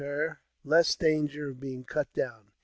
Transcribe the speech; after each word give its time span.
261 0.63 0.83
danger 0.99 1.49
of 1.49 1.59
being 1.59 1.83
cut 1.83 2.11
down. 2.13 2.53